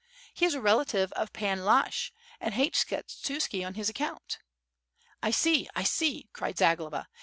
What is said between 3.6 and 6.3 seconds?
on his account.'^ "I see, I see!"